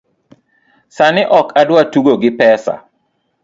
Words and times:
Sani 0.95 1.23
ok 1.39 1.47
adwa 1.61 1.81
tugo 1.91 2.11
gi 2.21 2.31
pesa 2.39 2.75